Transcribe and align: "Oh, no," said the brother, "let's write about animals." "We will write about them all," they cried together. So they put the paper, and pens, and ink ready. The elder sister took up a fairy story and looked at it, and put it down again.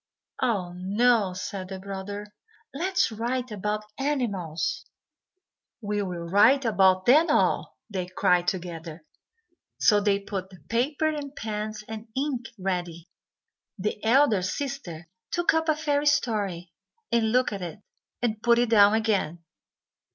"Oh, 0.41 0.73
no," 0.75 1.33
said 1.33 1.67
the 1.69 1.77
brother, 1.77 2.33
"let's 2.73 3.11
write 3.11 3.51
about 3.51 3.83
animals." 3.99 4.83
"We 5.79 6.01
will 6.01 6.27
write 6.27 6.65
about 6.65 7.05
them 7.05 7.29
all," 7.29 7.77
they 7.87 8.07
cried 8.07 8.47
together. 8.47 9.05
So 9.79 10.01
they 10.01 10.17
put 10.19 10.49
the 10.49 10.59
paper, 10.69 11.07
and 11.09 11.35
pens, 11.35 11.83
and 11.87 12.07
ink 12.15 12.47
ready. 12.57 13.09
The 13.77 14.03
elder 14.03 14.41
sister 14.41 15.07
took 15.29 15.53
up 15.53 15.69
a 15.69 15.75
fairy 15.75 16.07
story 16.07 16.71
and 17.11 17.31
looked 17.31 17.53
at 17.53 17.61
it, 17.61 17.77
and 18.23 18.41
put 18.41 18.57
it 18.57 18.71
down 18.71 18.95
again. 18.95 19.43